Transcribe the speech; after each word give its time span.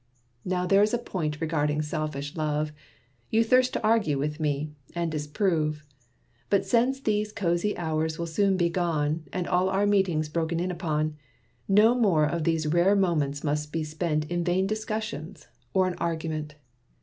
Now 0.43 0.65
there's 0.65 0.95
a 0.95 0.97
point 0.97 1.39
regarding 1.39 1.83
selfish 1.83 2.35
love, 2.35 2.71
You 3.29 3.43
thirst 3.43 3.73
to 3.73 3.83
argue 3.83 4.17
with 4.17 4.39
me, 4.39 4.71
and 4.95 5.11
disprove. 5.11 5.83
But 6.49 6.65
since 6.65 6.99
these 6.99 7.31
cosy 7.31 7.77
hours 7.77 8.17
will 8.17 8.25
soon 8.25 8.57
be 8.57 8.67
gone 8.67 9.25
And 9.31 9.45
all 9.47 9.69
our 9.69 9.85
meetings 9.85 10.27
broken 10.27 10.59
in 10.59 10.71
upon, 10.71 11.17
No 11.67 11.93
more 11.93 12.25
of 12.25 12.45
these 12.45 12.65
rare 12.65 12.95
moments 12.95 13.43
must 13.43 13.71
be 13.71 13.83
spent 13.83 14.25
In 14.25 14.43
vain 14.43 14.65
discussions, 14.65 15.49
or 15.71 15.87
in 15.87 15.93
argument. 15.99 16.55